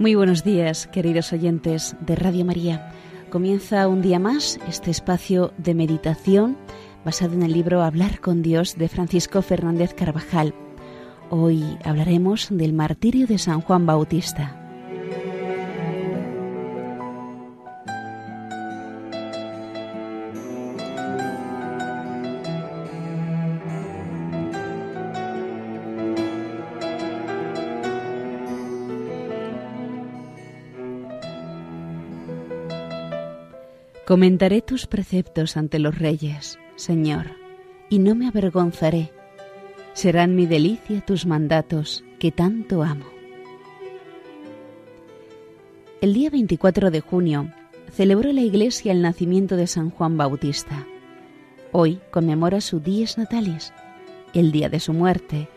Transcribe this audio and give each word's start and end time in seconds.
Muy 0.00 0.14
buenos 0.14 0.44
días, 0.44 0.86
queridos 0.86 1.30
oyentes 1.34 1.94
de 2.00 2.16
Radio 2.16 2.46
María. 2.46 2.90
Comienza 3.28 3.86
un 3.86 4.00
día 4.00 4.18
más 4.18 4.58
este 4.66 4.90
espacio 4.90 5.52
de 5.58 5.74
meditación 5.74 6.56
basado 7.04 7.34
en 7.34 7.42
el 7.42 7.52
libro 7.52 7.82
Hablar 7.82 8.18
con 8.20 8.40
Dios 8.40 8.78
de 8.78 8.88
Francisco 8.88 9.42
Fernández 9.42 9.92
Carvajal. 9.92 10.54
Hoy 11.28 11.76
hablaremos 11.84 12.48
del 12.50 12.72
martirio 12.72 13.26
de 13.26 13.36
San 13.36 13.60
Juan 13.60 13.84
Bautista. 13.84 14.59
Comentaré 34.10 34.60
tus 34.60 34.88
preceptos 34.88 35.56
ante 35.56 35.78
los 35.78 35.96
reyes, 35.96 36.58
Señor, 36.74 37.36
y 37.88 38.00
no 38.00 38.16
me 38.16 38.26
avergonzaré. 38.26 39.12
Serán 39.92 40.34
mi 40.34 40.46
delicia 40.46 41.00
tus 41.00 41.26
mandatos, 41.26 42.02
que 42.18 42.32
tanto 42.32 42.82
amo. 42.82 43.04
El 46.00 46.12
día 46.12 46.28
24 46.28 46.90
de 46.90 47.00
junio 47.00 47.52
celebró 47.92 48.32
la 48.32 48.40
Iglesia 48.40 48.90
el 48.90 49.00
nacimiento 49.00 49.54
de 49.54 49.68
San 49.68 49.90
Juan 49.90 50.16
Bautista. 50.16 50.88
Hoy 51.70 52.00
conmemora 52.10 52.60
su 52.60 52.80
dies 52.80 53.16
natalis, 53.16 53.72
el 54.34 54.50
día 54.50 54.68
de 54.68 54.80
su 54.80 54.92
muerte, 54.92 55.48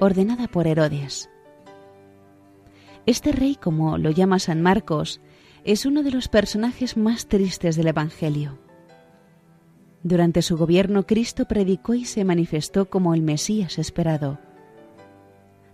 ordenada 0.00 0.48
por 0.48 0.66
Herodes. 0.66 1.30
Este 3.06 3.32
rey, 3.32 3.54
como 3.54 3.96
lo 3.96 4.10
llama 4.10 4.38
San 4.38 4.60
Marcos, 4.60 5.22
es 5.64 5.86
uno 5.86 6.02
de 6.02 6.10
los 6.10 6.28
personajes 6.28 6.96
más 6.96 7.26
tristes 7.26 7.76
del 7.76 7.88
Evangelio. 7.88 8.58
Durante 10.02 10.42
su 10.42 10.56
gobierno 10.56 11.06
Cristo 11.06 11.46
predicó 11.46 11.94
y 11.94 12.04
se 12.04 12.24
manifestó 12.24 12.90
como 12.90 13.14
el 13.14 13.22
Mesías 13.22 13.78
esperado. 13.78 14.38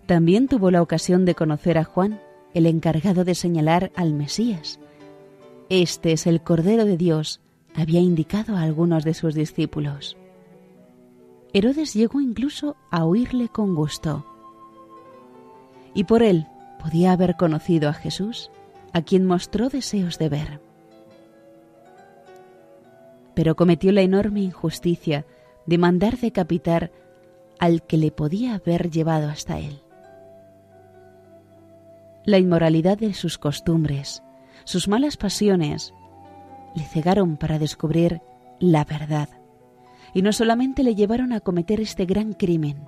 También 0.05 0.47
tuvo 0.47 0.69
la 0.69 0.83
ocasión 0.83 1.25
de 1.25 1.33
conocer 1.33 1.77
a 1.79 1.83
Juan, 1.83 2.21
el 2.53 2.67
encargado 2.67 3.25
de 3.25 3.33
señalar 3.33 3.91
al 3.95 4.13
Mesías. 4.13 4.79
Este 5.69 6.11
es 6.11 6.27
el 6.27 6.41
Cordero 6.41 6.85
de 6.85 6.97
Dios, 6.97 7.41
había 7.75 7.99
indicado 7.99 8.55
a 8.55 8.61
algunos 8.61 9.03
de 9.03 9.13
sus 9.15 9.33
discípulos. 9.33 10.17
Herodes 11.53 11.95
llegó 11.95 12.21
incluso 12.21 12.75
a 12.91 13.05
oírle 13.05 13.49
con 13.49 13.73
gusto. 13.73 14.25
Y 15.95 16.03
por 16.03 16.21
él 16.21 16.45
podía 16.79 17.11
haber 17.11 17.35
conocido 17.35 17.89
a 17.89 17.93
Jesús 17.93 18.51
a 18.93 19.01
quien 19.01 19.25
mostró 19.25 19.69
deseos 19.69 20.17
de 20.17 20.29
ver. 20.29 20.61
Pero 23.33 23.55
cometió 23.55 23.91
la 23.91 24.01
enorme 24.01 24.41
injusticia 24.41 25.25
de 25.65 25.77
mandar 25.77 26.17
decapitar 26.17 26.91
al 27.59 27.83
que 27.83 27.97
le 27.97 28.11
podía 28.11 28.55
haber 28.55 28.89
llevado 28.89 29.29
hasta 29.29 29.59
él. 29.59 29.81
La 32.25 32.37
inmoralidad 32.37 32.97
de 32.97 33.13
sus 33.13 33.37
costumbres, 33.37 34.23
sus 34.63 34.87
malas 34.87 35.17
pasiones, 35.17 35.93
le 36.75 36.83
cegaron 36.83 37.37
para 37.37 37.59
descubrir 37.59 38.21
la 38.59 38.85
verdad, 38.85 39.29
y 40.13 40.21
no 40.21 40.33
solamente 40.33 40.83
le 40.83 40.95
llevaron 40.95 41.33
a 41.33 41.39
cometer 41.39 41.79
este 41.79 42.05
gran 42.05 42.33
crimen, 42.33 42.87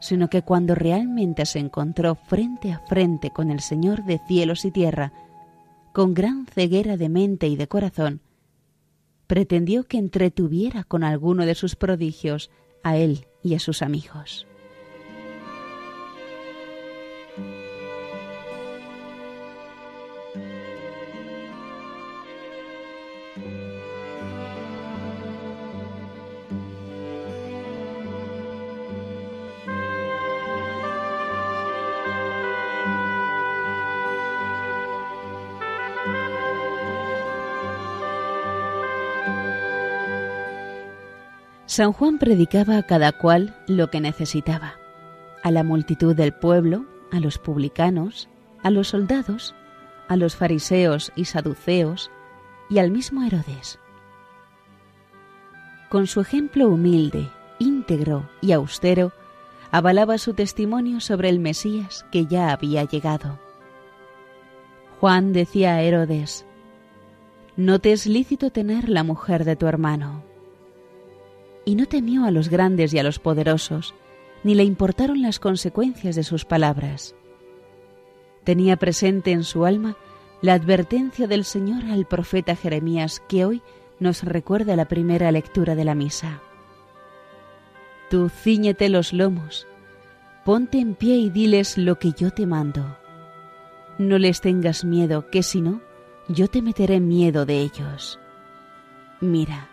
sino 0.00 0.28
que 0.28 0.42
cuando 0.42 0.74
realmente 0.74 1.46
se 1.46 1.58
encontró 1.58 2.14
frente 2.14 2.72
a 2.72 2.80
frente 2.80 3.30
con 3.30 3.50
el 3.50 3.60
Señor 3.60 4.04
de 4.04 4.20
cielos 4.26 4.64
y 4.64 4.70
tierra, 4.70 5.12
con 5.92 6.14
gran 6.14 6.46
ceguera 6.46 6.96
de 6.96 7.08
mente 7.08 7.48
y 7.48 7.56
de 7.56 7.68
corazón, 7.68 8.20
pretendió 9.26 9.84
que 9.84 9.98
entretuviera 9.98 10.84
con 10.84 11.04
alguno 11.04 11.46
de 11.46 11.54
sus 11.54 11.76
prodigios 11.76 12.50
a 12.82 12.96
él 12.96 13.26
y 13.42 13.54
a 13.54 13.58
sus 13.58 13.82
amigos. 13.82 14.46
San 41.74 41.92
Juan 41.92 42.18
predicaba 42.18 42.78
a 42.78 42.84
cada 42.84 43.10
cual 43.10 43.56
lo 43.66 43.90
que 43.90 44.00
necesitaba, 44.00 44.74
a 45.42 45.50
la 45.50 45.64
multitud 45.64 46.14
del 46.14 46.32
pueblo, 46.32 46.86
a 47.10 47.18
los 47.18 47.38
publicanos, 47.38 48.28
a 48.62 48.70
los 48.70 48.86
soldados, 48.86 49.56
a 50.06 50.14
los 50.14 50.36
fariseos 50.36 51.10
y 51.16 51.24
saduceos, 51.24 52.12
y 52.70 52.78
al 52.78 52.92
mismo 52.92 53.24
Herodes. 53.24 53.80
Con 55.88 56.06
su 56.06 56.20
ejemplo 56.20 56.68
humilde, 56.68 57.28
íntegro 57.58 58.30
y 58.40 58.52
austero, 58.52 59.10
avalaba 59.72 60.18
su 60.18 60.32
testimonio 60.32 61.00
sobre 61.00 61.28
el 61.28 61.40
Mesías 61.40 62.06
que 62.12 62.26
ya 62.26 62.52
había 62.52 62.84
llegado. 62.84 63.40
Juan 65.00 65.32
decía 65.32 65.74
a 65.74 65.82
Herodes, 65.82 66.46
No 67.56 67.80
te 67.80 67.90
es 67.90 68.06
lícito 68.06 68.50
tener 68.50 68.88
la 68.88 69.02
mujer 69.02 69.44
de 69.44 69.56
tu 69.56 69.66
hermano 69.66 70.33
y 71.64 71.74
no 71.74 71.86
temió 71.86 72.24
a 72.24 72.30
los 72.30 72.48
grandes 72.48 72.92
y 72.94 72.98
a 72.98 73.02
los 73.02 73.18
poderosos, 73.18 73.94
ni 74.42 74.54
le 74.54 74.64
importaron 74.64 75.22
las 75.22 75.38
consecuencias 75.38 76.16
de 76.16 76.22
sus 76.22 76.44
palabras. 76.44 77.14
Tenía 78.44 78.76
presente 78.76 79.32
en 79.32 79.44
su 79.44 79.64
alma 79.64 79.96
la 80.42 80.54
advertencia 80.54 81.26
del 81.26 81.44
Señor 81.44 81.84
al 81.86 82.06
profeta 82.06 82.54
Jeremías 82.54 83.22
que 83.28 83.46
hoy 83.46 83.62
nos 83.98 84.22
recuerda 84.22 84.76
la 84.76 84.86
primera 84.86 85.32
lectura 85.32 85.74
de 85.74 85.84
la 85.84 85.94
misa. 85.94 86.42
Tú 88.10 88.28
ciñete 88.28 88.90
los 88.90 89.14
lomos, 89.14 89.66
ponte 90.44 90.78
en 90.78 90.94
pie 90.94 91.16
y 91.16 91.30
diles 91.30 91.78
lo 91.78 91.98
que 91.98 92.12
yo 92.12 92.30
te 92.30 92.46
mando. 92.46 92.98
No 93.96 94.18
les 94.18 94.42
tengas 94.42 94.84
miedo, 94.84 95.30
que 95.30 95.42
si 95.42 95.62
no, 95.62 95.80
yo 96.28 96.48
te 96.48 96.60
meteré 96.60 97.00
miedo 97.00 97.46
de 97.46 97.60
ellos. 97.60 98.18
Mira, 99.20 99.68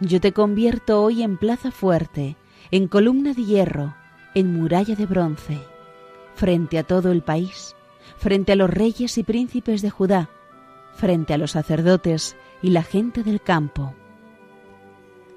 yo 0.00 0.20
te 0.20 0.32
convierto 0.32 1.02
hoy 1.02 1.22
en 1.22 1.36
plaza 1.36 1.70
fuerte, 1.70 2.36
en 2.70 2.88
columna 2.88 3.32
de 3.32 3.44
hierro, 3.44 3.94
en 4.34 4.52
muralla 4.52 4.96
de 4.96 5.06
bronce, 5.06 5.58
frente 6.34 6.78
a 6.78 6.82
todo 6.82 7.12
el 7.12 7.22
país, 7.22 7.76
frente 8.16 8.52
a 8.52 8.56
los 8.56 8.70
reyes 8.70 9.16
y 9.18 9.22
príncipes 9.22 9.82
de 9.82 9.90
Judá, 9.90 10.30
frente 10.94 11.34
a 11.34 11.38
los 11.38 11.52
sacerdotes 11.52 12.36
y 12.62 12.70
la 12.70 12.82
gente 12.82 13.22
del 13.22 13.40
campo. 13.40 13.94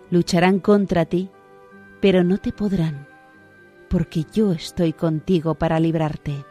Lucharán 0.09 0.60
contra 0.60 1.06
ti, 1.06 1.30
pero 2.01 2.24
no 2.24 2.38
te 2.38 2.51
podrán, 2.51 3.07
porque 3.89 4.25
yo 4.33 4.53
estoy 4.53 4.94
contigo 4.94 5.56
para 5.56 5.80
librarte. 5.80 6.45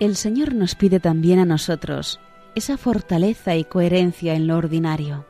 El 0.00 0.14
Señor 0.14 0.54
nos 0.54 0.76
pide 0.76 1.00
también 1.00 1.40
a 1.40 1.44
nosotros 1.44 2.20
esa 2.54 2.76
fortaleza 2.76 3.56
y 3.56 3.64
coherencia 3.64 4.34
en 4.34 4.46
lo 4.46 4.56
ordinario, 4.56 5.26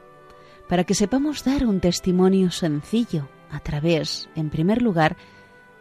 para 0.68 0.84
que 0.84 0.94
sepamos 0.94 1.42
dar 1.42 1.64
un 1.66 1.80
testimonio 1.80 2.50
sencillo 2.50 3.28
a 3.50 3.60
través, 3.60 4.28
en 4.34 4.50
primer 4.50 4.82
lugar, 4.82 5.16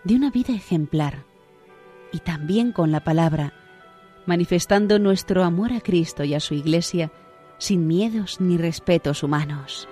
de 0.05 0.15
una 0.15 0.31
vida 0.31 0.53
ejemplar 0.53 1.25
y 2.13 2.19
también 2.19 2.71
con 2.71 2.93
la 2.93 3.03
palabra, 3.03 3.53
manifestando 4.25 4.99
nuestro 4.99 5.43
amor 5.43 5.73
a 5.73 5.81
Cristo 5.81 6.23
y 6.23 6.33
a 6.33 6.39
su 6.39 6.53
Iglesia 6.53 7.11
sin 7.57 7.87
miedos 7.87 8.39
ni 8.39 8.57
respetos 8.57 9.21
humanos. 9.21 9.89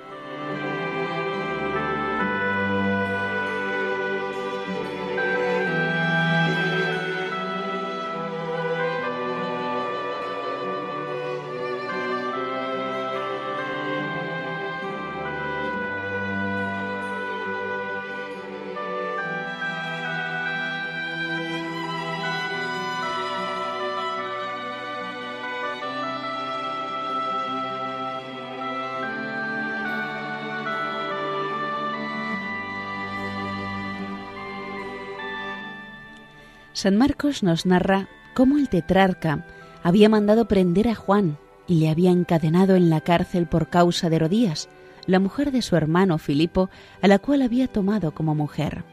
San 36.75 36.97
Marcos 36.97 37.41
nos 37.41 37.65
narra 37.65 38.09
cómo 38.33 38.57
el 38.57 38.67
tetrarca 38.67 39.45
había 39.81 40.09
mandado 40.09 40.45
prender 40.49 40.89
a 40.89 40.95
Juan 40.95 41.37
y 41.67 41.75
le 41.75 41.89
había 41.89 42.11
encadenado 42.11 42.75
en 42.75 42.89
la 42.89 42.99
cárcel 42.99 43.47
por 43.47 43.69
causa 43.69 44.09
de 44.09 44.17
Herodías, 44.17 44.67
la 45.05 45.21
mujer 45.21 45.53
de 45.53 45.61
su 45.61 45.77
hermano 45.77 46.17
Filipo, 46.17 46.69
a 47.01 47.07
la 47.07 47.17
cual 47.17 47.43
había 47.43 47.69
tomado 47.69 48.13
como 48.13 48.35
mujer. 48.35 48.83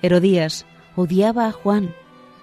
Herodías 0.00 0.64
odiaba 0.96 1.48
a 1.48 1.52
Juan 1.52 1.94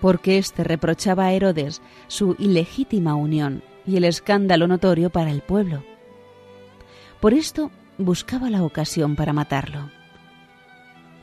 porque 0.01 0.38
éste 0.38 0.63
reprochaba 0.63 1.25
a 1.25 1.34
Herodes 1.34 1.81
su 2.07 2.36
ilegítima 2.38 3.16
unión 3.16 3.63
y 3.88 3.98
el 3.98 4.04
escándalo 4.04 4.68
notorio 4.68 5.10
para 5.10 5.31
el 5.31 5.42
pueblo. 5.42 5.84
Por 7.19 7.34
esto 7.34 7.72
buscaba 7.98 8.51
la 8.51 8.63
ocasión 8.63 9.16
para 9.16 9.34
matarlo. 9.34 9.89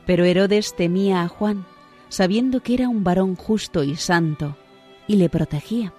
Pero 0.05 0.25
Herodes 0.25 0.75
temía 0.75 1.21
a 1.21 1.29
Juan, 1.29 1.65
sabiendo 2.15 2.63
que 2.63 2.75
era 2.75 2.87
un 2.87 3.03
varón 3.03 3.35
justo 3.35 3.83
y 3.83 3.97
santo, 3.97 4.55
y 5.05 5.17
le 5.17 5.27
protegía. 5.27 5.93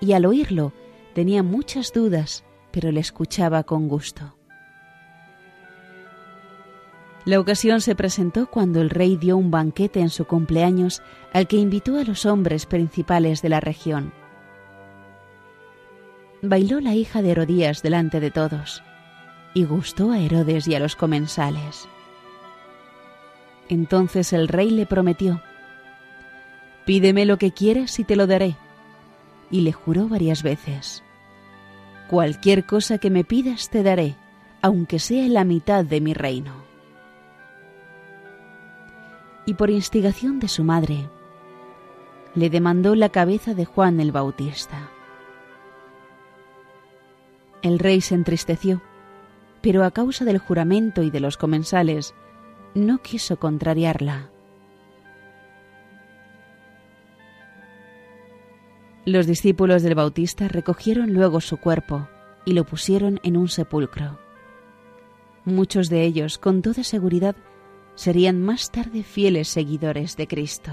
Y 0.00 0.14
al 0.14 0.24
oírlo 0.24 0.72
tenía 1.12 1.42
muchas 1.42 1.92
dudas, 1.92 2.42
pero 2.70 2.90
le 2.90 3.00
escuchaba 3.00 3.62
con 3.62 3.86
gusto. 3.86 4.34
La 7.26 7.38
ocasión 7.38 7.82
se 7.82 7.94
presentó 7.94 8.46
cuando 8.46 8.80
el 8.80 8.88
rey 8.88 9.18
dio 9.18 9.36
un 9.36 9.50
banquete 9.50 10.00
en 10.00 10.08
su 10.08 10.24
cumpleaños 10.24 11.02
al 11.34 11.46
que 11.46 11.58
invitó 11.58 11.98
a 11.98 12.04
los 12.04 12.24
hombres 12.24 12.64
principales 12.64 13.42
de 13.42 13.50
la 13.50 13.60
región. 13.60 14.14
Bailó 16.40 16.80
la 16.80 16.94
hija 16.94 17.20
de 17.20 17.32
Herodías 17.32 17.82
delante 17.82 18.20
de 18.20 18.30
todos 18.30 18.82
y 19.52 19.64
gustó 19.64 20.12
a 20.12 20.18
Herodes 20.18 20.66
y 20.66 20.74
a 20.76 20.80
los 20.80 20.96
comensales. 20.96 21.90
Entonces 23.68 24.32
el 24.32 24.48
rey 24.48 24.70
le 24.70 24.86
prometió, 24.86 25.42
Pídeme 26.84 27.26
lo 27.26 27.38
que 27.38 27.52
quieras 27.52 27.98
y 27.98 28.04
te 28.04 28.16
lo 28.16 28.26
daré. 28.26 28.56
Y 29.50 29.60
le 29.60 29.72
juró 29.72 30.08
varias 30.08 30.42
veces, 30.42 31.02
Cualquier 32.08 32.66
cosa 32.66 32.98
que 32.98 33.08
me 33.08 33.24
pidas 33.24 33.70
te 33.70 33.82
daré, 33.82 34.16
aunque 34.60 34.98
sea 34.98 35.26
la 35.28 35.44
mitad 35.44 35.84
de 35.84 36.00
mi 36.00 36.12
reino. 36.12 36.52
Y 39.46 39.54
por 39.54 39.70
instigación 39.70 40.38
de 40.38 40.48
su 40.48 40.62
madre, 40.62 41.08
le 42.34 42.50
demandó 42.50 42.94
la 42.94 43.08
cabeza 43.08 43.54
de 43.54 43.64
Juan 43.64 44.00
el 44.00 44.12
Bautista. 44.12 44.90
El 47.62 47.78
rey 47.78 48.00
se 48.00 48.14
entristeció, 48.14 48.82
pero 49.60 49.84
a 49.84 49.90
causa 49.90 50.24
del 50.24 50.38
juramento 50.38 51.02
y 51.02 51.10
de 51.10 51.20
los 51.20 51.36
comensales, 51.36 52.14
no 52.74 53.02
quiso 53.02 53.38
contrariarla. 53.38 54.30
Los 59.04 59.26
discípulos 59.26 59.82
del 59.82 59.96
Bautista 59.96 60.46
recogieron 60.48 61.12
luego 61.12 61.40
su 61.40 61.56
cuerpo 61.56 62.08
y 62.44 62.52
lo 62.52 62.64
pusieron 62.64 63.18
en 63.24 63.36
un 63.36 63.48
sepulcro. 63.48 64.18
Muchos 65.44 65.88
de 65.88 66.04
ellos, 66.04 66.38
con 66.38 66.62
toda 66.62 66.84
seguridad, 66.84 67.34
serían 67.96 68.40
más 68.40 68.70
tarde 68.70 69.02
fieles 69.02 69.48
seguidores 69.48 70.16
de 70.16 70.28
Cristo. 70.28 70.72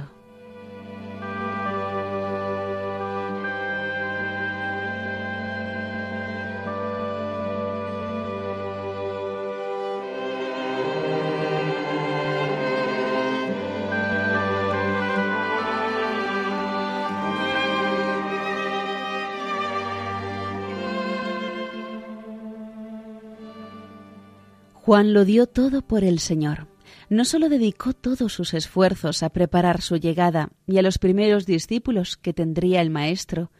Juan 24.89 25.13
lo 25.13 25.23
dio 25.23 25.45
todo 25.45 25.83
por 25.83 26.03
el 26.03 26.17
Señor. 26.17 26.65
No 27.11 27.23
solo 27.23 27.47
dedicó 27.47 27.93
todos 27.93 28.33
sus 28.33 28.55
esfuerzos 28.55 29.21
a 29.21 29.29
preparar 29.29 29.81
su 29.81 29.97
llegada 29.97 30.49
y 30.65 30.79
a 30.79 30.81
los 30.81 30.97
primeros 30.97 31.45
discípulos 31.45 32.17
que 32.17 32.33
tendría 32.33 32.81
el 32.81 32.89
Maestro, 32.89 33.51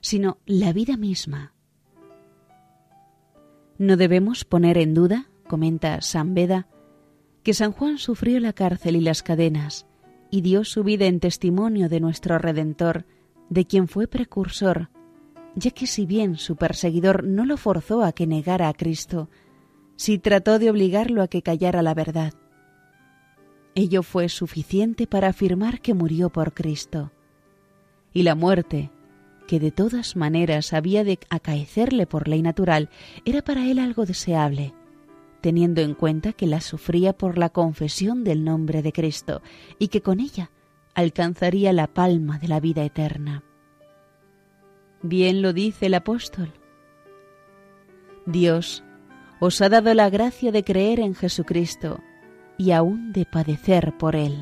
sino 0.00 0.38
la 0.46 0.72
vida 0.72 0.96
misma. 0.96 1.52
No 3.76 3.98
debemos 3.98 4.46
poner 4.46 4.78
en 4.78 4.94
duda, 4.94 5.28
comenta 5.46 6.00
San 6.00 6.32
Beda, 6.32 6.68
que 7.42 7.52
San 7.52 7.72
Juan 7.72 7.98
sufrió 7.98 8.40
la 8.40 8.54
cárcel 8.54 8.96
y 8.96 9.02
las 9.02 9.22
cadenas 9.22 9.86
y 10.30 10.40
dio 10.40 10.64
su 10.64 10.84
vida 10.84 11.04
en 11.04 11.20
testimonio 11.20 11.90
de 11.90 12.00
nuestro 12.00 12.38
Redentor, 12.38 13.04
de 13.50 13.66
quien 13.66 13.88
fue 13.88 14.06
precursor, 14.06 14.88
ya 15.54 15.70
que 15.70 15.86
si 15.86 16.06
bien 16.06 16.36
su 16.36 16.56
perseguidor 16.56 17.24
no 17.24 17.44
lo 17.44 17.58
forzó 17.58 18.02
a 18.02 18.12
que 18.12 18.26
negara 18.26 18.70
a 18.70 18.72
Cristo, 18.72 19.28
si 19.98 20.20
trató 20.20 20.60
de 20.60 20.70
obligarlo 20.70 21.22
a 21.22 21.28
que 21.28 21.42
callara 21.42 21.82
la 21.82 21.92
verdad. 21.92 22.32
Ello 23.74 24.04
fue 24.04 24.28
suficiente 24.28 25.08
para 25.08 25.28
afirmar 25.28 25.80
que 25.80 25.92
murió 25.92 26.30
por 26.30 26.54
Cristo. 26.54 27.10
Y 28.14 28.22
la 28.22 28.36
muerte, 28.36 28.92
que 29.48 29.58
de 29.58 29.72
todas 29.72 30.14
maneras 30.14 30.72
había 30.72 31.02
de 31.02 31.18
acaecerle 31.30 32.06
por 32.06 32.28
ley 32.28 32.42
natural, 32.42 32.90
era 33.24 33.42
para 33.42 33.68
él 33.68 33.80
algo 33.80 34.06
deseable, 34.06 34.72
teniendo 35.40 35.80
en 35.80 35.94
cuenta 35.94 36.32
que 36.32 36.46
la 36.46 36.60
sufría 36.60 37.12
por 37.12 37.36
la 37.36 37.48
confesión 37.48 38.22
del 38.22 38.44
nombre 38.44 38.82
de 38.82 38.92
Cristo 38.92 39.42
y 39.80 39.88
que 39.88 40.00
con 40.00 40.20
ella 40.20 40.52
alcanzaría 40.94 41.72
la 41.72 41.88
palma 41.88 42.38
de 42.38 42.46
la 42.46 42.60
vida 42.60 42.84
eterna. 42.84 43.42
Bien 45.02 45.42
lo 45.42 45.52
dice 45.52 45.86
el 45.86 45.94
apóstol. 45.94 46.52
Dios 48.26 48.84
os 49.40 49.60
ha 49.62 49.68
dado 49.68 49.94
la 49.94 50.10
gracia 50.10 50.52
de 50.52 50.64
creer 50.64 51.00
en 51.00 51.14
Jesucristo 51.14 52.00
y 52.56 52.72
aún 52.72 53.12
de 53.12 53.24
padecer 53.24 53.96
por 53.96 54.16
Él. 54.16 54.36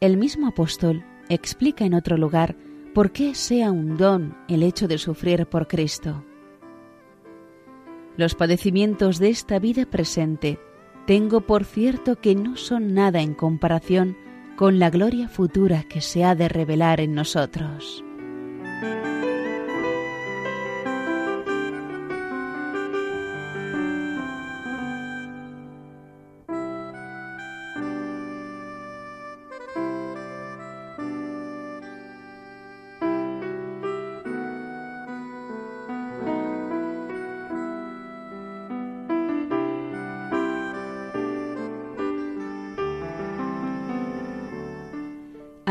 El 0.00 0.16
mismo 0.16 0.48
apóstol 0.48 1.04
explica 1.28 1.84
en 1.84 1.94
otro 1.94 2.16
lugar 2.16 2.56
por 2.94 3.12
qué 3.12 3.34
sea 3.34 3.70
un 3.70 3.96
don 3.96 4.36
el 4.48 4.62
hecho 4.62 4.88
de 4.88 4.98
sufrir 4.98 5.46
por 5.46 5.68
Cristo. 5.68 6.24
Los 8.16 8.34
padecimientos 8.34 9.18
de 9.18 9.30
esta 9.30 9.58
vida 9.58 9.86
presente 9.86 10.58
tengo 11.06 11.42
por 11.42 11.64
cierto 11.64 12.16
que 12.16 12.34
no 12.34 12.56
son 12.56 12.94
nada 12.94 13.20
en 13.20 13.34
comparación 13.34 14.16
con 14.56 14.78
la 14.78 14.90
gloria 14.90 15.28
futura 15.28 15.84
que 15.84 16.00
se 16.00 16.24
ha 16.24 16.34
de 16.34 16.48
revelar 16.48 17.00
en 17.00 17.14
nosotros. 17.14 18.04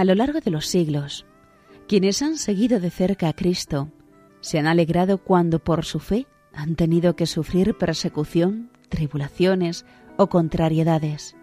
A 0.01 0.03
lo 0.03 0.15
largo 0.15 0.39
de 0.39 0.49
los 0.49 0.65
siglos, 0.65 1.27
quienes 1.87 2.23
han 2.23 2.37
seguido 2.37 2.79
de 2.79 2.89
cerca 2.89 3.27
a 3.27 3.33
Cristo 3.33 3.91
se 4.39 4.57
han 4.57 4.65
alegrado 4.65 5.19
cuando 5.19 5.59
por 5.59 5.85
su 5.85 5.99
fe 5.99 6.25
han 6.55 6.75
tenido 6.75 7.15
que 7.15 7.27
sufrir 7.27 7.77
persecución, 7.77 8.71
tribulaciones 8.89 9.85
o 10.17 10.25
contrariedades. 10.25 11.35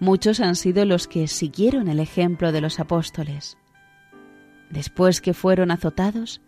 Muchos 0.00 0.40
han 0.40 0.54
sido 0.54 0.84
los 0.84 1.08
que 1.08 1.28
siguieron 1.28 1.88
el 1.88 1.98
ejemplo 1.98 2.52
de 2.52 2.60
los 2.60 2.78
apóstoles. 2.78 3.56
Después 4.68 5.22
que 5.22 5.32
fueron 5.32 5.70
azotados, 5.70 6.42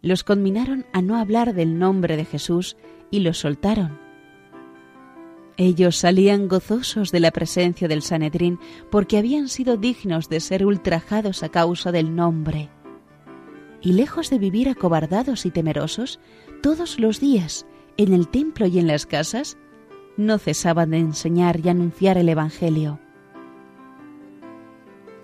los 0.00 0.24
conminaron 0.24 0.86
a 0.94 1.02
no 1.02 1.18
hablar 1.18 1.52
del 1.52 1.78
nombre 1.78 2.16
de 2.16 2.24
Jesús 2.24 2.78
y 3.10 3.20
los 3.20 3.36
soltaron 3.36 4.03
ellos 5.56 5.96
salían 5.96 6.48
gozosos 6.48 7.12
de 7.12 7.20
la 7.20 7.30
presencia 7.30 7.86
del 7.86 8.02
Sanedrín 8.02 8.58
porque 8.90 9.18
habían 9.18 9.48
sido 9.48 9.76
dignos 9.76 10.28
de 10.28 10.40
ser 10.40 10.66
ultrajados 10.66 11.44
a 11.44 11.48
causa 11.48 11.92
del 11.92 12.16
nombre. 12.16 12.70
Y 13.80 13.92
lejos 13.92 14.30
de 14.30 14.38
vivir 14.38 14.68
acobardados 14.68 15.46
y 15.46 15.50
temerosos, 15.50 16.18
todos 16.60 16.98
los 16.98 17.20
días, 17.20 17.66
en 17.96 18.12
el 18.12 18.28
templo 18.28 18.66
y 18.66 18.78
en 18.80 18.88
las 18.88 19.06
casas, 19.06 19.56
no 20.16 20.38
cesaban 20.38 20.90
de 20.90 20.98
enseñar 20.98 21.60
y 21.64 21.68
anunciar 21.68 22.18
el 22.18 22.28
Evangelio. 22.28 22.98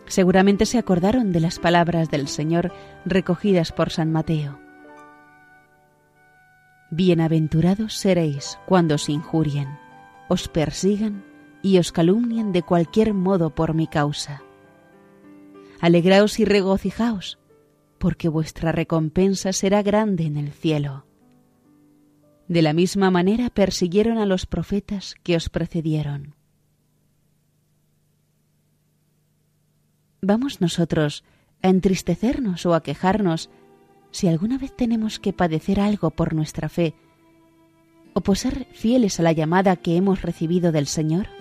Seguramente 0.07 0.67
se 0.67 0.79
acordaron 0.79 1.33
de 1.33 1.41
las 1.41 1.59
palabras 1.59 2.11
del 2.11 2.29
Señor 2.29 2.73
recogidas 3.05 3.73
por 3.73 3.91
San 3.91 4.13
Mateo. 4.13 4.61
Bienaventurados 6.91 7.95
seréis 7.95 8.59
cuando 8.67 8.97
os 8.97 9.09
injurien 9.09 9.80
os 10.31 10.47
persigan 10.47 11.25
y 11.61 11.79
os 11.79 11.91
calumnien 11.91 12.53
de 12.53 12.63
cualquier 12.63 13.15
modo 13.15 13.53
por 13.53 13.75
mi 13.75 13.89
causa. 13.89 14.43
Alegraos 15.81 16.39
y 16.39 16.45
regocijaos, 16.45 17.41
porque 17.99 18.29
vuestra 18.29 18.71
recompensa 18.71 19.53
será 19.53 19.83
grande 19.83 20.25
en 20.27 20.37
el 20.37 20.53
cielo. 20.53 21.05
De 22.47 22.63
la 22.63 22.73
misma 22.73 23.11
manera 23.11 23.51
persiguieron 23.51 24.19
a 24.19 24.25
los 24.25 24.47
profetas 24.47 25.17
que 25.25 25.35
os 25.35 25.49
precedieron. 25.49 26.37
¿Vamos 30.23 30.61
nosotros 30.61 31.25
a 31.61 31.69
entristecernos 31.69 32.67
o 32.67 32.75
a 32.75 32.85
quejarnos 32.85 33.51
si 34.13 34.29
alguna 34.29 34.59
vez 34.59 34.77
tenemos 34.77 35.19
que 35.19 35.33
padecer 35.33 35.81
algo 35.81 36.13
por 36.13 36.35
nuestra 36.35 36.69
fe 36.69 36.95
o 38.15 38.21
por 38.21 38.37
ser 38.37 38.67
fieles 38.73 39.21
a 39.21 39.23
la 39.23 39.33
llamada 39.33 39.77
que 39.77 39.97
hemos 39.97 40.23
recibido 40.23 40.73
del 40.73 40.87
Señor? 40.87 41.40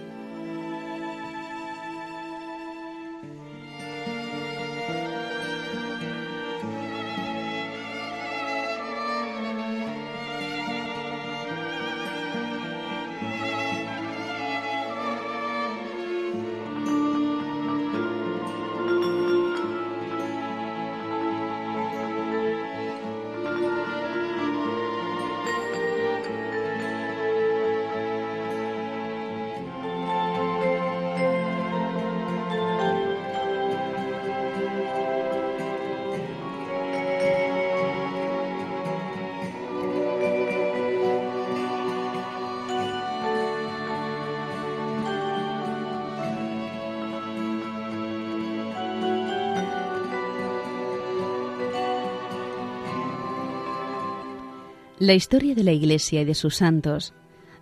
La 55.00 55.13
historia 55.13 55.56
de 55.56 55.63
la 55.63 55.72
Iglesia 55.72 56.22
y 56.22 56.25
de 56.25 56.36
sus 56.36 56.58
santos 56.58 57.13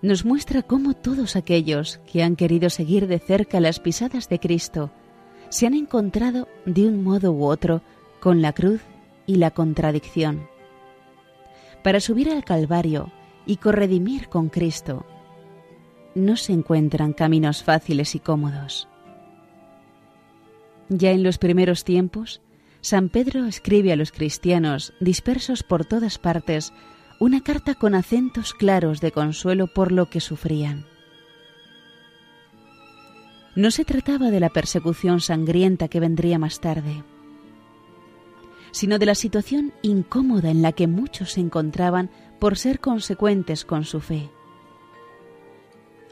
nos 0.01 0.25
muestra 0.25 0.63
cómo 0.63 0.95
todos 0.95 1.35
aquellos 1.35 1.99
que 2.11 2.23
han 2.23 2.35
querido 2.35 2.71
seguir 2.71 3.05
de 3.05 3.19
cerca 3.19 3.59
las 3.59 3.79
pisadas 3.79 4.27
de 4.27 4.39
Cristo 4.39 4.91
se 5.49 5.67
han 5.67 5.75
encontrado 5.75 6.47
de 6.65 6.87
un 6.87 7.03
modo 7.03 7.31
u 7.31 7.45
otro 7.45 7.83
con 8.19 8.41
la 8.41 8.53
cruz 8.53 8.81
y 9.27 9.35
la 9.35 9.51
contradicción. 9.51 10.47
Para 11.83 11.99
subir 11.99 12.31
al 12.31 12.43
Calvario 12.43 13.11
y 13.45 13.57
corredimir 13.57 14.29
con 14.29 14.49
Cristo, 14.49 15.05
no 16.15 16.37
se 16.37 16.53
encuentran 16.53 17.13
caminos 17.13 17.61
fáciles 17.61 18.15
y 18.15 18.19
cómodos. 18.19 18.87
Ya 20.89 21.11
en 21.11 21.21
los 21.21 21.37
primeros 21.37 21.83
tiempos, 21.83 22.41
San 22.81 23.09
Pedro 23.09 23.45
escribe 23.45 23.91
a 23.91 23.95
los 23.95 24.11
cristianos 24.11 24.93
dispersos 24.99 25.61
por 25.61 25.85
todas 25.85 26.17
partes 26.17 26.73
una 27.19 27.41
carta 27.41 27.75
con 27.75 27.95
acentos 27.95 28.53
claros 28.53 29.01
de 29.01 29.11
consuelo 29.11 29.67
por 29.67 29.91
lo 29.91 30.09
que 30.09 30.19
sufrían. 30.19 30.85
No 33.55 33.71
se 33.71 33.85
trataba 33.85 34.29
de 34.29 34.39
la 34.39 34.49
persecución 34.49 35.19
sangrienta 35.19 35.87
que 35.87 35.99
vendría 35.99 36.37
más 36.37 36.59
tarde, 36.59 37.03
sino 38.71 38.99
de 38.99 39.07
la 39.07 39.15
situación 39.15 39.73
incómoda 39.81 40.51
en 40.51 40.61
la 40.61 40.73
que 40.73 40.85
muchos 40.85 41.31
se 41.31 41.39
encontraban 41.39 42.11
por 42.39 42.55
ser 42.55 42.79
consecuentes 42.79 43.65
con 43.65 43.83
su 43.83 43.99
fe. 43.99 44.29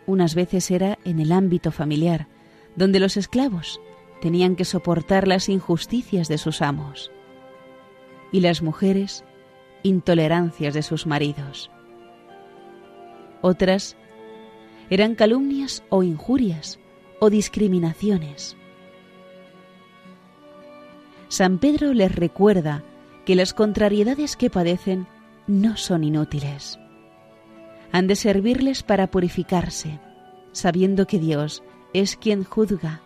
Unas 0.07 0.33
veces 0.33 0.71
era 0.71 0.97
en 1.03 1.19
el 1.19 1.31
ámbito 1.31 1.71
familiar, 1.71 2.27
donde 2.75 3.00
los 3.00 3.15
esclavos 3.15 3.79
tenían 4.21 4.55
que 4.55 4.65
soportar 4.65 5.27
las 5.27 5.50
injusticias 5.50 6.27
de 6.27 6.39
sus 6.39 6.63
amos, 6.63 7.12
y 8.31 8.39
las 8.39 8.63
mujeres 8.63 9.24
intolerancias 9.86 10.74
de 10.74 10.82
sus 10.82 11.06
maridos. 11.06 11.70
Otras 13.42 13.96
eran 14.89 15.13
calumnias 15.13 15.84
o 15.89 16.01
injurias 16.01 16.80
o 17.20 17.30
discriminaciones. 17.30 18.58
San 21.27 21.60
Pedro 21.60 21.94
les 21.94 22.13
recuerda 22.13 22.84
que 23.25 23.36
las 23.36 23.54
contrariedades 23.54 24.36
que 24.36 24.50
padecen 24.50 25.06
no 25.46 25.77
son 25.77 26.04
inútiles. 26.04 26.80
Han 27.92 28.08
de 28.08 28.15
servirles 28.15 28.82
para 28.82 29.12
purificarse, 29.12 30.00
sabiendo 30.51 31.06
que 31.06 31.20
Dios 31.20 31.62
es 31.94 32.15
quien 32.15 32.44
juzga, 32.44 33.01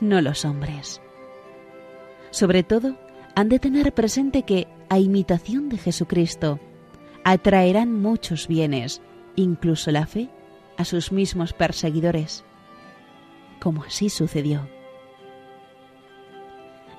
no 0.00 0.20
los 0.20 0.44
hombres. 0.44 1.00
Sobre 2.30 2.62
todo, 2.62 2.96
han 3.34 3.48
de 3.48 3.58
tener 3.58 3.92
presente 3.92 4.44
que 4.44 4.68
a 4.88 4.98
imitación 4.98 5.68
de 5.68 5.78
Jesucristo, 5.78 6.60
atraerán 7.24 8.00
muchos 8.00 8.48
bienes, 8.48 9.00
incluso 9.36 9.90
la 9.90 10.06
fe, 10.06 10.30
a 10.76 10.84
sus 10.84 11.12
mismos 11.12 11.52
perseguidores, 11.52 12.44
como 13.60 13.84
así 13.84 14.10
sucedió. 14.10 14.68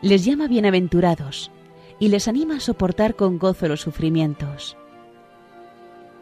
Les 0.02 0.26
llama 0.26 0.48
bienaventurados 0.48 1.52
y 2.00 2.10
les 2.10 2.28
anima 2.28 2.58
a 2.58 2.60
soportar 2.60 3.16
con 3.16 3.38
gozo 3.38 3.68
los 3.68 3.82
sufrimientos. 3.82 4.78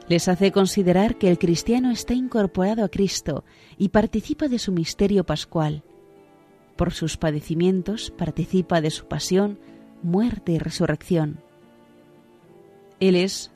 Les 0.07 0.27
hace 0.27 0.51
considerar 0.51 1.17
que 1.17 1.29
el 1.29 1.39
cristiano 1.39 1.89
está 1.91 2.13
incorporado 2.13 2.83
a 2.83 2.89
Cristo 2.89 3.45
y 3.77 3.89
participa 3.89 4.47
de 4.47 4.59
su 4.59 4.71
misterio 4.71 5.23
pascual. 5.23 5.83
Por 6.75 6.91
sus 6.91 7.17
padecimientos 7.17 8.11
participa 8.11 8.81
de 8.81 8.89
su 8.89 9.05
pasión, 9.05 9.59
muerte 10.01 10.53
y 10.53 10.59
resurrección. 10.59 11.41
Él 13.03 13.17
es 13.17 13.51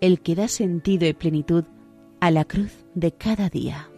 el 0.00 0.20
que 0.22 0.34
da 0.34 0.48
sentido 0.48 1.06
y 1.06 1.12
plenitud 1.12 1.62
a 2.18 2.32
la 2.32 2.44
cruz 2.44 2.84
de 2.96 3.12
cada 3.12 3.48
día. 3.48 3.88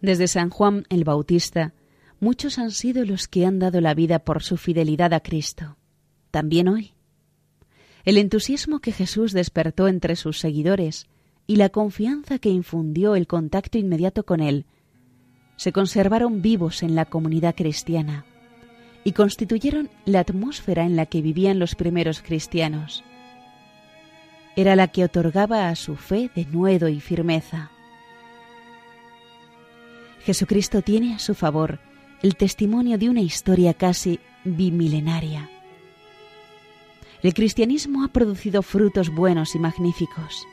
Desde 0.00 0.26
San 0.26 0.50
Juan 0.50 0.82
el 0.88 1.04
Bautista, 1.04 1.74
muchos 2.18 2.58
han 2.58 2.72
sido 2.72 3.04
los 3.04 3.28
que 3.28 3.46
han 3.46 3.60
dado 3.60 3.80
la 3.80 3.94
vida 3.94 4.18
por 4.18 4.42
su 4.42 4.56
fidelidad 4.56 5.14
a 5.14 5.20
Cristo. 5.20 5.76
También 6.32 6.66
hoy 6.66 6.94
el 8.04 8.18
entusiasmo 8.18 8.80
que 8.80 8.92
Jesús 8.92 9.32
despertó 9.32 9.88
entre 9.88 10.16
sus 10.16 10.38
seguidores 10.38 11.06
y 11.46 11.56
la 11.56 11.68
confianza 11.68 12.38
que 12.38 12.48
infundió 12.48 13.14
el 13.14 13.26
contacto 13.26 13.78
inmediato 13.78 14.24
con 14.24 14.40
Él 14.40 14.66
se 15.56 15.72
conservaron 15.72 16.40
vivos 16.40 16.82
en 16.82 16.94
la 16.94 17.04
comunidad 17.04 17.54
cristiana 17.54 18.24
y 19.04 19.12
constituyeron 19.12 19.90
la 20.06 20.20
atmósfera 20.20 20.84
en 20.84 20.96
la 20.96 21.04
que 21.04 21.20
vivían 21.20 21.58
los 21.58 21.74
primeros 21.74 22.22
cristianos. 22.22 23.04
Era 24.56 24.74
la 24.74 24.88
que 24.88 25.04
otorgaba 25.04 25.68
a 25.68 25.76
su 25.76 25.96
fe 25.96 26.30
denuedo 26.34 26.88
y 26.88 27.00
firmeza. 27.00 27.70
Jesucristo 30.24 30.80
tiene 30.80 31.14
a 31.14 31.18
su 31.18 31.34
favor 31.34 31.78
el 32.22 32.36
testimonio 32.36 32.96
de 32.96 33.10
una 33.10 33.20
historia 33.20 33.74
casi 33.74 34.18
bimilenaria 34.44 35.50
el 37.22 37.34
cristianismo 37.34 38.04
ha 38.04 38.08
producido 38.08 38.62
frutos 38.62 39.10
buenos 39.10 39.54
y 39.54 39.58
magníficos. 39.58 40.46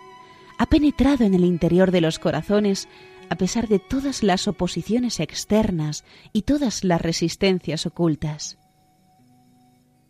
Ha 0.57 0.65
penetrado 0.65 1.23
en 1.23 1.33
el 1.33 1.45
interior 1.45 1.91
de 1.91 2.01
los 2.01 2.19
corazones 2.19 2.87
a 3.29 3.35
pesar 3.35 3.67
de 3.67 3.79
todas 3.79 4.23
las 4.23 4.47
oposiciones 4.47 5.19
externas 5.19 6.03
y 6.33 6.43
todas 6.43 6.83
las 6.83 7.01
resistencias 7.01 7.85
ocultas. 7.85 8.57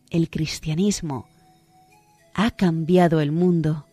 El 0.10 0.30
cristianismo 0.30 1.28
ha 2.34 2.52
cambiado 2.52 3.20
el 3.20 3.32
mundo 3.32 3.86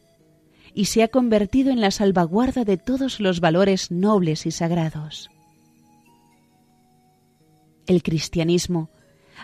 y 0.75 0.87
se 0.87 1.03
ha 1.03 1.09
convertido 1.09 1.71
en 1.71 1.81
la 1.81 1.91
salvaguarda 1.91 2.65
de 2.65 2.77
todos 2.77 3.21
los 3.21 3.41
valores 3.41 3.91
nobles 3.91 4.47
y 4.47 4.51
sagrados. 4.51 5.31
El 7.87 8.03
cristianismo 8.03 8.91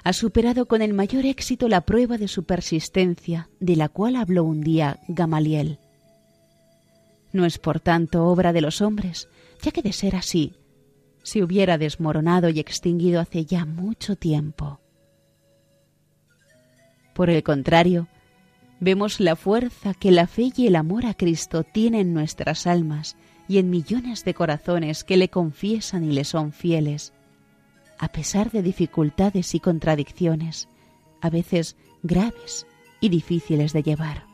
ha 0.04 0.12
superado 0.12 0.66
con 0.66 0.82
el 0.82 0.94
mayor 0.94 1.26
éxito 1.26 1.68
la 1.68 1.82
prueba 1.82 2.18
de 2.18 2.28
su 2.28 2.44
persistencia, 2.44 3.50
de 3.60 3.76
la 3.76 3.88
cual 3.88 4.16
habló 4.16 4.44
un 4.44 4.60
día 4.60 5.00
Gamaliel. 5.08 5.78
No 7.32 7.44
es 7.44 7.58
por 7.58 7.80
tanto 7.80 8.26
obra 8.26 8.52
de 8.52 8.60
los 8.60 8.80
hombres, 8.80 9.28
ya 9.62 9.70
que 9.70 9.82
de 9.82 9.92
ser 9.92 10.16
así, 10.16 10.54
se 11.22 11.42
hubiera 11.42 11.78
desmoronado 11.78 12.48
y 12.48 12.60
extinguido 12.60 13.20
hace 13.20 13.44
ya 13.44 13.64
mucho 13.64 14.16
tiempo. 14.16 14.80
Por 17.14 17.30
el 17.30 17.42
contrario, 17.42 18.08
vemos 18.80 19.20
la 19.20 19.36
fuerza 19.36 19.94
que 19.94 20.10
la 20.10 20.26
fe 20.26 20.50
y 20.56 20.66
el 20.66 20.76
amor 20.76 21.06
a 21.06 21.14
Cristo 21.14 21.64
tienen 21.64 22.00
en 22.00 22.14
nuestras 22.14 22.66
almas 22.66 23.16
y 23.48 23.58
en 23.58 23.68
millones 23.68 24.24
de 24.24 24.32
corazones 24.32 25.04
que 25.04 25.16
le 25.16 25.28
confiesan 25.28 26.04
y 26.04 26.12
le 26.12 26.24
son 26.24 26.52
fieles, 26.52 27.12
a 28.00 28.08
pesar 28.08 28.50
de 28.50 28.62
dificultades 28.62 29.54
y 29.54 29.60
contradicciones, 29.60 30.68
a 31.20 31.28
veces 31.28 31.76
graves 32.02 32.66
y 32.98 33.10
difíciles 33.10 33.74
de 33.74 33.82
llevar. 33.82 34.24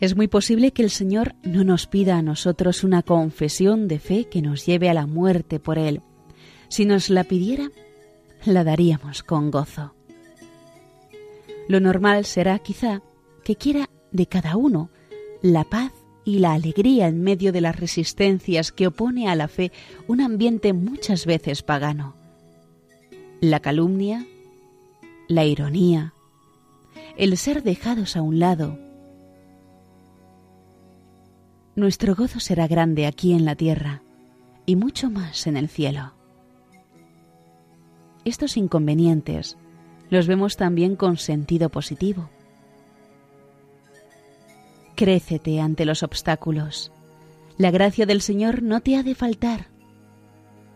Es 0.00 0.16
muy 0.16 0.28
posible 0.28 0.70
que 0.70 0.82
el 0.82 0.90
Señor 0.90 1.34
no 1.42 1.64
nos 1.64 1.86
pida 1.86 2.16
a 2.16 2.22
nosotros 2.22 2.82
una 2.82 3.02
confesión 3.02 3.88
de 3.88 3.98
fe 3.98 4.24
que 4.24 4.40
nos 4.40 4.64
lleve 4.64 4.88
a 4.88 4.94
la 4.94 5.06
muerte 5.06 5.60
por 5.60 5.76
Él. 5.76 6.00
Si 6.68 6.84
nos 6.84 7.10
la 7.10 7.24
pidiera, 7.24 7.70
la 8.44 8.64
daríamos 8.64 9.22
con 9.22 9.50
gozo. 9.50 9.94
Lo 11.68 11.80
normal 11.80 12.24
será 12.24 12.58
quizá 12.58 13.02
que 13.44 13.56
quiera 13.56 13.88
de 14.10 14.26
cada 14.26 14.56
uno 14.56 14.90
la 15.42 15.64
paz 15.64 15.92
y 16.24 16.40
la 16.40 16.52
alegría 16.52 17.08
en 17.08 17.22
medio 17.22 17.52
de 17.52 17.60
las 17.60 17.76
resistencias 17.76 18.72
que 18.72 18.86
opone 18.86 19.28
a 19.28 19.34
la 19.34 19.48
fe 19.48 19.72
un 20.06 20.20
ambiente 20.20 20.72
muchas 20.72 21.24
veces 21.24 21.62
pagano. 21.62 22.14
La 23.40 23.60
calumnia, 23.60 24.26
la 25.26 25.44
ironía, 25.44 26.12
el 27.16 27.36
ser 27.36 27.62
dejados 27.62 28.16
a 28.16 28.22
un 28.22 28.38
lado, 28.38 28.78
nuestro 31.76 32.14
gozo 32.14 32.40
será 32.40 32.66
grande 32.66 33.06
aquí 33.06 33.32
en 33.32 33.44
la 33.44 33.54
tierra 33.54 34.02
y 34.66 34.76
mucho 34.76 35.10
más 35.10 35.46
en 35.46 35.56
el 35.56 35.68
cielo. 35.68 36.17
Estos 38.28 38.58
inconvenientes 38.58 39.56
los 40.10 40.26
vemos 40.26 40.58
también 40.58 40.96
con 40.96 41.16
sentido 41.16 41.70
positivo. 41.70 42.28
Crécete 44.96 45.62
ante 45.62 45.86
los 45.86 46.02
obstáculos. 46.02 46.92
La 47.56 47.70
gracia 47.70 48.04
del 48.04 48.20
Señor 48.20 48.62
no 48.62 48.80
te 48.80 48.96
ha 48.96 49.02
de 49.02 49.14
faltar. 49.14 49.68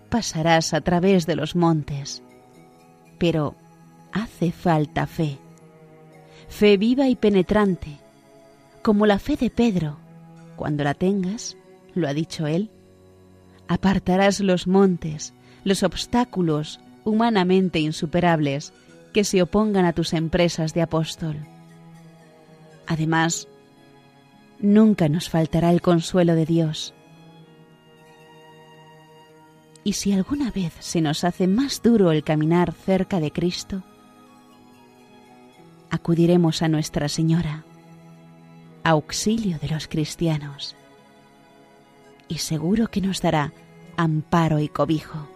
Pasarás 0.09 0.73
a 0.73 0.81
través 0.81 1.27
de 1.27 1.37
los 1.37 1.55
montes. 1.55 2.23
Pero 3.19 3.55
hace 4.15 4.51
falta 4.51 5.07
fe. 5.07 5.37
Fe 6.49 6.79
viva 6.79 7.09
y 7.09 7.17
penetrante, 7.17 7.99
como 8.81 9.05
la 9.05 9.19
fe 9.19 9.37
de 9.37 9.51
Pedro, 9.51 9.99
cuando 10.57 10.85
la 10.85 10.95
tengas, 10.95 11.59
lo 11.93 12.09
ha 12.09 12.15
dicho 12.15 12.47
él, 12.47 12.71
apartarás 13.69 14.41
los 14.41 14.67
montes, 14.67 15.35
los 15.65 15.83
obstáculos 15.83 16.81
humanamente 17.05 17.79
insuperables 17.81 18.73
que 19.13 19.25
se 19.25 19.43
opongan 19.43 19.85
a 19.85 19.93
tus 19.93 20.13
empresas 20.13 20.75
de 20.75 20.83
apóstol. 20.83 21.37
Además, 22.87 23.49
nunca 24.59 25.09
nos 25.09 25.29
faltará 25.29 25.71
el 25.71 25.81
consuelo 25.81 26.35
de 26.35 26.47
Dios. 26.47 26.95
Y 29.85 29.95
si 29.95 30.13
alguna 30.13 30.51
vez 30.51 30.73
se 30.79 31.01
nos 31.01 31.25
hace 31.25 31.47
más 31.49 31.83
duro 31.83 32.13
el 32.13 32.23
caminar 32.23 32.73
cerca 32.73 33.21
de 33.21 33.33
Cristo, 33.33 33.83
acudiremos 35.91 36.63
a 36.63 36.69
Nuestra 36.69 37.09
Señora 37.09 37.65
auxilio 38.85 39.59
de 39.59 39.69
los 39.69 39.89
cristianos. 39.89 40.77
Y 42.29 42.39
seguro 42.39 42.89
que 42.89 43.01
nos 43.01 43.21
dará 43.21 43.53
amparo 43.97 44.59
y 44.59 44.69
cobijo. 44.69 45.29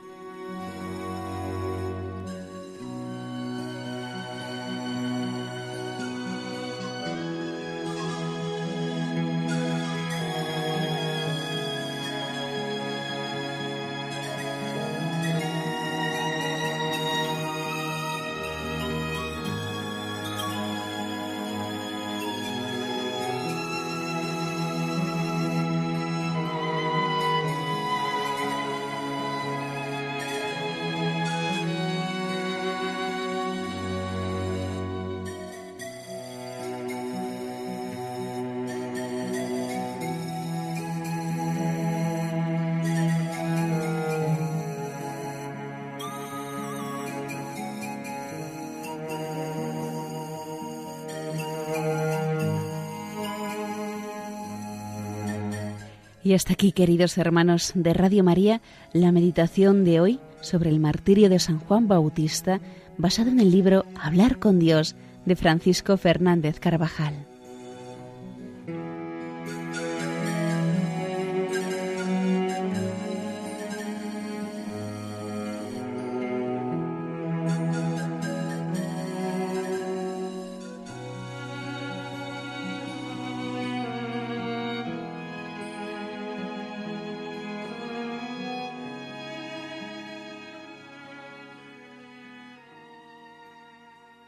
Y 56.27 56.35
hasta 56.35 56.55
aquí, 56.55 56.73
queridos 56.73 57.19
hermanos 57.19 57.71
de 57.77 57.95
Radio 57.95 58.25
María, 58.25 58.61
la 58.93 59.13
meditación 59.13 59.85
de 59.85 60.01
hoy 60.01 60.19
sobre 60.41 60.71
el 60.71 60.81
martirio 60.81 61.29
de 61.29 61.39
San 61.39 61.61
Juan 61.61 61.87
Bautista, 61.87 62.59
basado 62.99 63.31
en 63.31 63.39
el 63.39 63.53
libro 63.53 63.85
Hablar 63.95 64.41
con 64.41 64.59
Dios 64.59 64.97
de 65.25 65.37
Francisco 65.37 65.97
Fernández 65.97 66.59
Carvajal. 66.59 67.26